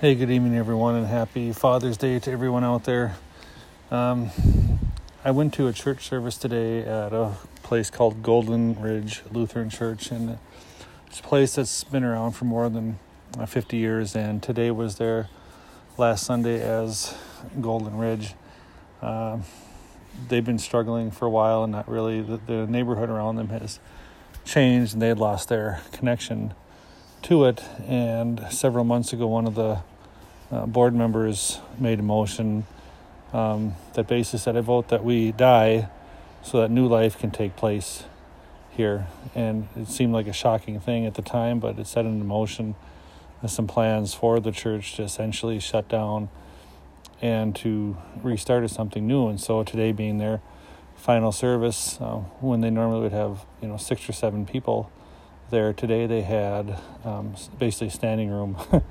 Hey, 0.00 0.14
good 0.14 0.30
evening, 0.30 0.54
everyone, 0.54 0.94
and 0.94 1.08
happy 1.08 1.52
Father's 1.52 1.96
Day 1.96 2.20
to 2.20 2.30
everyone 2.30 2.62
out 2.62 2.84
there. 2.84 3.16
Um, 3.90 4.30
I 5.24 5.32
went 5.32 5.54
to 5.54 5.66
a 5.66 5.72
church 5.72 6.06
service 6.06 6.36
today 6.38 6.82
at 6.82 7.12
a 7.12 7.32
place 7.64 7.90
called 7.90 8.22
Golden 8.22 8.80
Ridge 8.80 9.22
Lutheran 9.32 9.70
Church, 9.70 10.12
and 10.12 10.38
it's 11.08 11.18
a 11.18 11.22
place 11.24 11.56
that's 11.56 11.82
been 11.82 12.04
around 12.04 12.36
for 12.36 12.44
more 12.44 12.68
than 12.68 13.00
uh, 13.36 13.44
50 13.44 13.76
years. 13.76 14.14
And 14.14 14.40
today 14.40 14.70
was 14.70 14.98
their 14.98 15.30
last 15.96 16.24
Sunday 16.24 16.62
as 16.62 17.12
Golden 17.60 17.98
Ridge. 17.98 18.34
Uh, 19.02 19.38
they've 20.28 20.46
been 20.46 20.60
struggling 20.60 21.10
for 21.10 21.26
a 21.26 21.30
while, 21.30 21.64
and 21.64 21.72
not 21.72 21.88
really. 21.88 22.22
The, 22.22 22.36
the 22.36 22.66
neighborhood 22.68 23.10
around 23.10 23.34
them 23.34 23.48
has 23.48 23.80
changed, 24.44 24.92
and 24.92 25.02
they 25.02 25.08
had 25.08 25.18
lost 25.18 25.48
their 25.48 25.80
connection 25.90 26.54
to 27.22 27.44
it. 27.44 27.62
And 27.86 28.46
several 28.50 28.84
months 28.84 29.12
ago, 29.12 29.26
one 29.26 29.46
of 29.46 29.54
the 29.54 29.80
uh, 30.50 30.66
board 30.66 30.94
members 30.94 31.60
made 31.78 31.98
a 32.00 32.02
motion 32.02 32.66
um, 33.32 33.74
that 33.94 34.06
basically 34.06 34.38
said, 34.38 34.56
I 34.56 34.60
vote 34.60 34.88
that 34.88 35.04
we 35.04 35.32
die 35.32 35.88
so 36.42 36.60
that 36.60 36.70
new 36.70 36.86
life 36.86 37.18
can 37.18 37.30
take 37.30 37.56
place 37.56 38.04
here. 38.70 39.06
And 39.34 39.68
it 39.76 39.88
seemed 39.88 40.12
like 40.12 40.26
a 40.26 40.32
shocking 40.32 40.80
thing 40.80 41.04
at 41.06 41.14
the 41.14 41.22
time, 41.22 41.60
but 41.60 41.78
it 41.78 41.86
set 41.86 42.06
into 42.06 42.24
motion 42.24 42.74
some 43.46 43.66
plans 43.66 44.14
for 44.14 44.40
the 44.40 44.50
church 44.50 44.96
to 44.96 45.02
essentially 45.02 45.60
shut 45.60 45.88
down 45.88 46.28
and 47.20 47.54
to 47.56 47.96
restart 48.22 48.64
as 48.64 48.72
something 48.72 49.06
new. 49.06 49.28
And 49.28 49.40
so 49.40 49.62
today 49.62 49.92
being 49.92 50.18
their 50.18 50.40
final 50.96 51.30
service, 51.30 51.98
uh, 52.00 52.16
when 52.40 52.60
they 52.60 52.70
normally 52.70 53.02
would 53.02 53.12
have 53.12 53.44
you 53.62 53.68
know 53.68 53.76
six 53.76 54.08
or 54.08 54.12
seven 54.12 54.44
people 54.46 54.90
there, 55.50 55.72
today 55.72 56.06
they 56.06 56.22
had 56.22 56.78
um, 57.04 57.34
basically 57.58 57.88
standing 57.88 58.30
room 58.30 58.56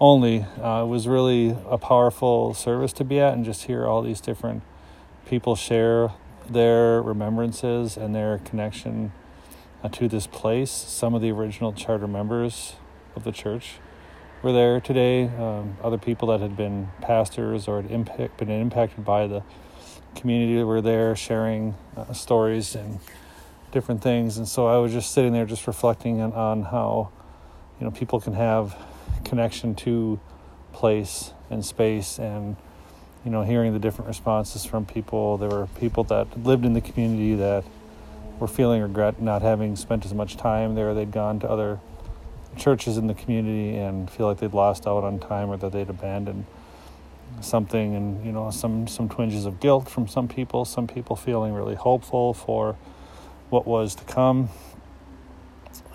only. 0.00 0.42
Uh, 0.60 0.82
it 0.82 0.86
was 0.86 1.06
really 1.06 1.56
a 1.68 1.78
powerful 1.78 2.52
service 2.54 2.92
to 2.94 3.04
be 3.04 3.20
at 3.20 3.34
and 3.34 3.44
just 3.44 3.64
hear 3.64 3.86
all 3.86 4.02
these 4.02 4.20
different 4.20 4.62
people 5.26 5.54
share 5.54 6.10
their 6.48 7.00
remembrances 7.00 7.96
and 7.96 8.14
their 8.14 8.38
connection 8.38 9.12
uh, 9.82 9.88
to 9.88 10.08
this 10.08 10.26
place. 10.26 10.70
Some 10.70 11.14
of 11.14 11.22
the 11.22 11.30
original 11.30 11.72
charter 11.72 12.08
members 12.08 12.74
of 13.14 13.24
the 13.24 13.32
church 13.32 13.74
were 14.42 14.52
there 14.52 14.80
today. 14.80 15.24
Um, 15.24 15.76
other 15.82 15.98
people 15.98 16.28
that 16.28 16.40
had 16.40 16.56
been 16.56 16.88
pastors 17.00 17.68
or 17.68 17.80
had 17.80 17.90
impact, 17.90 18.36
been 18.38 18.50
impacted 18.50 19.04
by 19.04 19.26
the 19.26 19.42
community 20.16 20.62
were 20.62 20.80
there 20.80 21.14
sharing 21.14 21.74
uh, 21.96 22.12
stories 22.12 22.74
and 22.74 22.98
different 23.74 24.00
things. 24.00 24.38
And 24.38 24.48
so 24.48 24.66
I 24.66 24.78
was 24.78 24.92
just 24.92 25.10
sitting 25.10 25.32
there, 25.32 25.44
just 25.44 25.66
reflecting 25.66 26.20
on, 26.22 26.32
on 26.32 26.62
how 26.62 27.10
you 27.78 27.84
know 27.84 27.90
people 27.90 28.20
can 28.20 28.32
have 28.32 28.74
connection 29.24 29.74
to 29.74 30.18
place 30.72 31.32
and 31.50 31.64
space 31.64 32.18
and 32.18 32.56
you 33.24 33.30
know 33.30 33.42
hearing 33.42 33.72
the 33.72 33.78
different 33.78 34.08
responses 34.08 34.64
from 34.64 34.86
people. 34.86 35.36
There 35.36 35.50
were 35.50 35.66
people 35.78 36.04
that 36.04 36.44
lived 36.44 36.64
in 36.64 36.72
the 36.72 36.80
community 36.80 37.34
that 37.34 37.64
were 38.38 38.48
feeling 38.48 38.80
regret 38.80 39.20
not 39.20 39.42
having 39.42 39.76
spent 39.76 40.06
as 40.06 40.14
much 40.14 40.36
time 40.36 40.74
there. 40.76 40.94
They'd 40.94 41.12
gone 41.12 41.40
to 41.40 41.50
other 41.50 41.80
churches 42.56 42.96
in 42.96 43.08
the 43.08 43.14
community 43.14 43.76
and 43.76 44.08
feel 44.08 44.28
like 44.28 44.38
they'd 44.38 44.54
lost 44.54 44.86
out 44.86 45.02
on 45.02 45.18
time 45.18 45.50
or 45.50 45.56
that 45.56 45.72
they'd 45.72 45.90
abandoned 45.90 46.46
something. 47.40 47.96
And 47.96 48.24
you 48.24 48.30
know 48.30 48.52
some 48.52 48.86
some 48.86 49.08
twinges 49.08 49.46
of 49.46 49.58
guilt 49.58 49.88
from 49.88 50.06
some 50.06 50.28
people 50.28 50.64
some 50.64 50.86
people 50.86 51.16
feeling 51.16 51.52
really 51.52 51.74
hopeful 51.74 52.34
for 52.34 52.76
what 53.54 53.66
was 53.66 53.94
to 53.94 54.04
come 54.04 54.48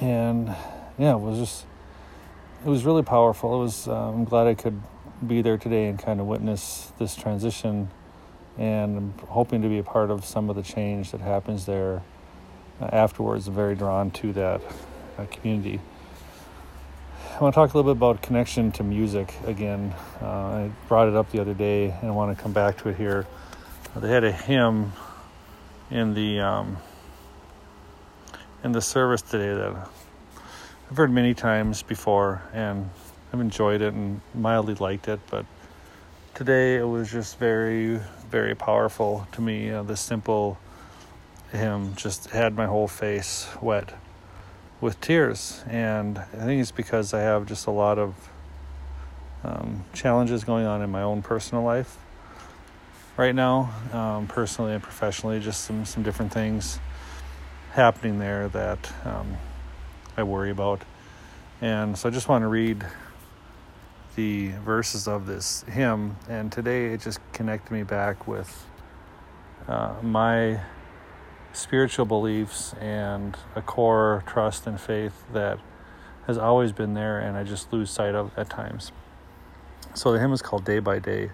and 0.00 0.54
yeah 0.98 1.14
it 1.14 1.20
was 1.20 1.38
just 1.38 1.66
it 2.66 2.68
was 2.68 2.84
really 2.84 3.04
powerful. 3.04 3.60
It 3.60 3.64
was. 3.64 3.86
Uh, 3.86 4.08
I'm 4.08 4.24
glad 4.24 4.48
I 4.48 4.54
could 4.54 4.80
be 5.24 5.40
there 5.40 5.56
today 5.56 5.86
and 5.86 5.96
kind 5.98 6.20
of 6.20 6.26
witness 6.26 6.90
this 6.98 7.14
transition, 7.14 7.90
and 8.58 8.96
I'm 8.98 9.14
hoping 9.28 9.62
to 9.62 9.68
be 9.68 9.78
a 9.78 9.84
part 9.84 10.10
of 10.10 10.24
some 10.24 10.50
of 10.50 10.56
the 10.56 10.62
change 10.62 11.12
that 11.12 11.20
happens 11.20 11.66
there 11.66 12.02
uh, 12.80 12.86
afterwards. 12.86 13.46
I'm 13.46 13.54
very 13.54 13.76
drawn 13.76 14.10
to 14.12 14.32
that 14.32 14.60
uh, 15.16 15.26
community. 15.26 15.80
I 17.34 17.40
want 17.40 17.54
to 17.54 17.56
talk 17.60 17.72
a 17.72 17.76
little 17.78 17.94
bit 17.94 17.98
about 17.98 18.20
connection 18.20 18.72
to 18.72 18.82
music 18.82 19.32
again. 19.46 19.94
Uh, 20.20 20.26
I 20.26 20.70
brought 20.88 21.06
it 21.06 21.14
up 21.14 21.30
the 21.30 21.40
other 21.40 21.54
day, 21.54 21.90
and 22.00 22.08
I 22.08 22.10
want 22.10 22.36
to 22.36 22.42
come 22.42 22.52
back 22.52 22.78
to 22.78 22.88
it 22.88 22.96
here. 22.96 23.26
They 23.94 24.10
had 24.10 24.24
a 24.24 24.32
hymn 24.32 24.92
in 25.90 26.14
the 26.14 26.40
um, 26.40 26.78
in 28.66 28.72
the 28.72 28.80
service 28.80 29.22
today 29.22 29.54
that 29.54 29.88
I've 30.90 30.96
heard 30.96 31.12
many 31.12 31.34
times 31.34 31.82
before 31.82 32.42
and 32.52 32.90
I've 33.32 33.38
enjoyed 33.38 33.80
it 33.80 33.94
and 33.94 34.20
mildly 34.34 34.74
liked 34.74 35.06
it, 35.06 35.20
but 35.30 35.46
today 36.34 36.74
it 36.74 36.82
was 36.82 37.08
just 37.08 37.38
very, 37.38 38.00
very 38.28 38.56
powerful 38.56 39.28
to 39.30 39.40
me. 39.40 39.70
The 39.70 39.94
simple 39.94 40.58
hymn 41.52 41.94
just 41.94 42.30
had 42.30 42.56
my 42.56 42.66
whole 42.66 42.88
face 42.88 43.46
wet 43.62 43.94
with 44.80 45.00
tears, 45.00 45.62
and 45.68 46.18
I 46.18 46.24
think 46.24 46.60
it's 46.60 46.72
because 46.72 47.14
I 47.14 47.20
have 47.20 47.46
just 47.46 47.68
a 47.68 47.70
lot 47.70 48.00
of 48.00 48.16
um, 49.44 49.84
challenges 49.94 50.42
going 50.42 50.66
on 50.66 50.82
in 50.82 50.90
my 50.90 51.02
own 51.02 51.22
personal 51.22 51.62
life 51.62 51.98
right 53.16 53.34
now, 53.34 53.72
um, 53.92 54.26
personally 54.26 54.72
and 54.72 54.82
professionally. 54.82 55.38
Just 55.38 55.62
some 55.62 55.84
some 55.84 56.02
different 56.02 56.32
things 56.32 56.80
happening 57.76 58.18
there 58.18 58.48
that 58.48 58.90
um, 59.04 59.36
I 60.16 60.22
worry 60.22 60.50
about. 60.50 60.80
And 61.60 61.96
so 61.96 62.08
I 62.08 62.12
just 62.12 62.26
want 62.26 62.40
to 62.40 62.48
read 62.48 62.86
the 64.14 64.52
verses 64.64 65.06
of 65.06 65.26
this 65.26 65.62
hymn. 65.68 66.16
And 66.26 66.50
today 66.50 66.86
it 66.86 67.02
just 67.02 67.20
connected 67.34 67.70
me 67.74 67.82
back 67.82 68.26
with 68.26 68.64
uh, 69.68 69.92
my 70.00 70.62
spiritual 71.52 72.06
beliefs 72.06 72.72
and 72.80 73.36
a 73.54 73.60
core 73.60 74.24
trust 74.26 74.66
and 74.66 74.80
faith 74.80 75.24
that 75.34 75.58
has 76.26 76.38
always 76.38 76.72
been 76.72 76.94
there 76.94 77.18
and 77.18 77.36
I 77.36 77.44
just 77.44 77.74
lose 77.74 77.90
sight 77.90 78.14
of 78.14 78.30
at 78.38 78.48
times. 78.48 78.90
So 79.92 80.12
the 80.12 80.18
hymn 80.18 80.32
is 80.32 80.40
called 80.40 80.64
Day 80.64 80.78
by 80.78 80.98
Day. 80.98 81.30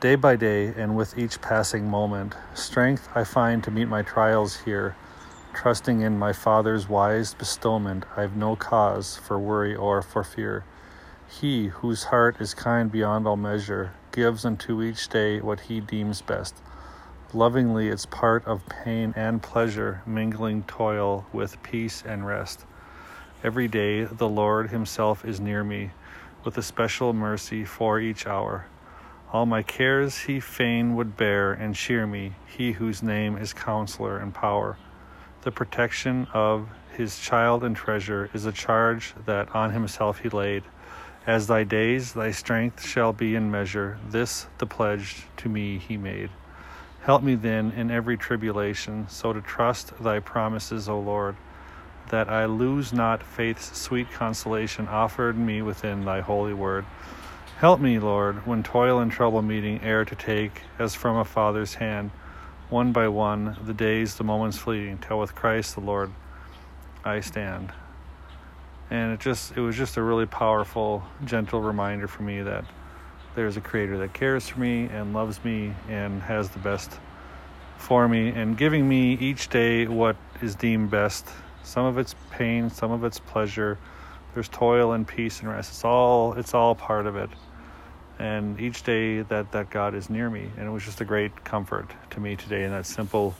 Day 0.00 0.14
by 0.14 0.36
day, 0.36 0.66
and 0.68 0.96
with 0.96 1.18
each 1.18 1.40
passing 1.40 1.88
moment, 1.88 2.34
strength 2.54 3.08
I 3.14 3.24
find 3.24 3.64
to 3.64 3.70
meet 3.70 3.88
my 3.88 4.02
trials 4.02 4.58
here 4.60 4.94
Trusting 5.56 6.02
in 6.02 6.18
my 6.18 6.34
Father's 6.34 6.86
wise 6.86 7.32
bestowment, 7.32 8.04
I've 8.14 8.36
no 8.36 8.56
cause 8.56 9.16
for 9.16 9.38
worry 9.38 9.74
or 9.74 10.02
for 10.02 10.22
fear. 10.22 10.66
He, 11.26 11.68
whose 11.68 12.04
heart 12.04 12.42
is 12.42 12.52
kind 12.52 12.92
beyond 12.92 13.26
all 13.26 13.38
measure, 13.38 13.94
gives 14.12 14.44
unto 14.44 14.82
each 14.82 15.08
day 15.08 15.40
what 15.40 15.60
he 15.60 15.80
deems 15.80 16.20
best. 16.20 16.56
Lovingly, 17.32 17.88
its 17.88 18.04
part 18.04 18.44
of 18.44 18.68
pain 18.68 19.14
and 19.16 19.42
pleasure, 19.42 20.02
mingling 20.04 20.62
toil 20.64 21.24
with 21.32 21.62
peace 21.62 22.02
and 22.06 22.26
rest. 22.26 22.66
Every 23.42 23.66
day, 23.66 24.04
the 24.04 24.28
Lord 24.28 24.68
Himself 24.68 25.24
is 25.24 25.40
near 25.40 25.64
me, 25.64 25.92
with 26.44 26.58
a 26.58 26.62
special 26.62 27.14
mercy 27.14 27.64
for 27.64 27.98
each 27.98 28.26
hour. 28.26 28.66
All 29.32 29.44
my 29.44 29.62
cares 29.62 30.18
He 30.20 30.38
fain 30.40 30.94
would 30.94 31.16
bear 31.16 31.52
and 31.52 31.74
cheer 31.74 32.06
me, 32.06 32.34
He 32.46 32.72
whose 32.72 33.02
name 33.02 33.36
is 33.36 33.52
Counselor 33.52 34.18
and 34.18 34.32
Power. 34.32 34.76
The 35.42 35.50
protection 35.50 36.26
of 36.32 36.68
his 36.96 37.18
child 37.18 37.62
and 37.62 37.76
treasure 37.76 38.30
is 38.32 38.46
a 38.46 38.52
charge 38.52 39.14
that 39.26 39.54
on 39.54 39.72
himself 39.72 40.20
he 40.20 40.28
laid. 40.28 40.62
As 41.26 41.46
thy 41.46 41.62
days, 41.64 42.14
thy 42.14 42.30
strength 42.30 42.86
shall 42.86 43.12
be 43.12 43.34
in 43.34 43.50
measure. 43.50 43.98
This 44.08 44.46
the 44.58 44.66
pledge 44.66 45.24
to 45.38 45.48
me 45.48 45.78
he 45.78 45.96
made. 45.96 46.30
Help 47.02 47.22
me 47.22 47.34
then 47.34 47.72
in 47.72 47.90
every 47.90 48.16
tribulation, 48.16 49.06
so 49.08 49.32
to 49.32 49.40
trust 49.40 49.92
thy 50.02 50.20
promises, 50.20 50.88
O 50.88 50.98
Lord, 50.98 51.36
that 52.10 52.28
I 52.28 52.46
lose 52.46 52.92
not 52.92 53.22
faith's 53.22 53.76
sweet 53.78 54.10
consolation 54.10 54.88
offered 54.88 55.36
me 55.36 55.62
within 55.62 56.04
thy 56.04 56.20
holy 56.20 56.54
word. 56.54 56.84
Help 57.58 57.80
me, 57.80 57.98
Lord, 57.98 58.46
when 58.46 58.62
toil 58.62 58.98
and 58.98 59.10
trouble 59.10 59.40
meeting, 59.40 59.80
ere 59.82 60.04
to 60.04 60.14
take, 60.14 60.60
as 60.78 60.94
from 60.94 61.16
a 61.16 61.24
father's 61.24 61.72
hand, 61.72 62.10
one 62.68 62.92
by 62.92 63.08
one, 63.08 63.56
the 63.64 63.72
days, 63.72 64.16
the 64.16 64.24
moments 64.24 64.58
fleeting, 64.58 64.98
till 64.98 65.18
with 65.18 65.34
Christ 65.34 65.74
the 65.74 65.80
Lord 65.80 66.12
I 67.02 67.20
stand. 67.20 67.72
And 68.90 69.14
it 69.14 69.20
just 69.20 69.56
it 69.56 69.60
was 69.60 69.74
just 69.74 69.96
a 69.96 70.02
really 70.02 70.26
powerful, 70.26 71.02
gentle 71.24 71.62
reminder 71.62 72.06
for 72.06 72.24
me 72.24 72.42
that 72.42 72.66
there's 73.34 73.56
a 73.56 73.62
creator 73.62 73.96
that 73.98 74.12
cares 74.12 74.46
for 74.46 74.60
me 74.60 74.90
and 74.92 75.14
loves 75.14 75.42
me 75.42 75.72
and 75.88 76.20
has 76.24 76.50
the 76.50 76.58
best 76.58 76.98
for 77.78 78.06
me 78.06 78.28
and 78.28 78.58
giving 78.58 78.86
me 78.86 79.14
each 79.14 79.48
day 79.48 79.86
what 79.86 80.16
is 80.42 80.54
deemed 80.54 80.90
best. 80.90 81.26
Some 81.62 81.86
of 81.86 81.96
it's 81.96 82.14
pain, 82.30 82.68
some 82.68 82.92
of 82.92 83.02
it's 83.02 83.18
pleasure. 83.18 83.78
There's 84.36 84.50
toil 84.50 84.92
and 84.92 85.08
peace 85.08 85.40
and 85.40 85.48
rest. 85.48 85.70
It's 85.70 85.82
all 85.82 86.34
it's 86.34 86.52
all 86.52 86.74
part 86.74 87.06
of 87.06 87.16
it 87.16 87.30
and 88.18 88.60
each 88.60 88.82
day 88.82 89.22
that 89.22 89.50
that 89.52 89.70
God 89.70 89.94
is 89.94 90.10
near 90.10 90.28
me. 90.28 90.50
And 90.58 90.66
it 90.66 90.70
was 90.70 90.84
just 90.84 91.00
a 91.00 91.06
great 91.06 91.42
comfort 91.42 91.88
to 92.10 92.20
me 92.20 92.36
today 92.36 92.64
in 92.64 92.70
that 92.70 92.84
simple 92.84 93.34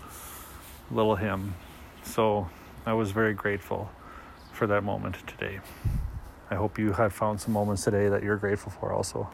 little 0.91 1.15
hymn. 1.15 1.55
So 2.03 2.49
I 2.87 2.95
was 2.95 3.11
very 3.11 3.35
grateful 3.35 3.91
for 4.53 4.67
that 4.69 4.85
moment 4.85 5.17
today. 5.27 5.61
I 6.51 6.55
hope 6.55 6.79
you 6.79 6.95
have 6.95 7.13
found 7.13 7.43
some 7.43 7.53
moments 7.53 7.85
today 7.85 8.09
that 8.09 8.23
you're 8.23 8.39
grateful 8.39 8.73
for 8.73 8.91
also. 8.91 9.29